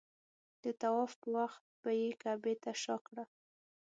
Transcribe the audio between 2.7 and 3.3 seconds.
شا کړه.